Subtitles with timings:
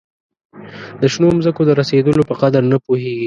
[1.01, 3.19] د شنو مځکو د رسېدلو په قدر نه پوهیږي.